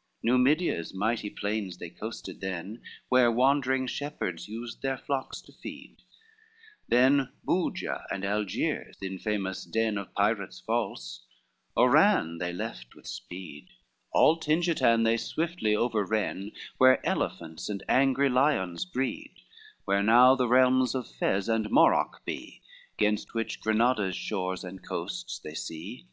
[0.00, 5.96] XXI Numidia's mighty plains they coasted then, Where wandering shepherds used their flocks to feed,
[6.88, 11.26] Then Bugia and Argier, the infamous den Of pirates false,
[11.76, 13.68] Oran they left with speed,
[14.10, 19.36] All Tingitan they swiftly overren, Where elephants and angry lions breed,
[19.84, 22.62] Where now the realms of Fez and Maroc be,
[22.96, 26.06] Gainst which Granada's shores and coasts they see.